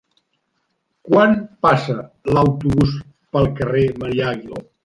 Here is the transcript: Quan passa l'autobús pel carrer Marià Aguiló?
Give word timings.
Quan 1.09 1.35
passa 1.67 1.97
l'autobús 2.33 2.97
pel 3.37 3.55
carrer 3.61 3.89
Marià 4.03 4.35
Aguiló? 4.35 4.69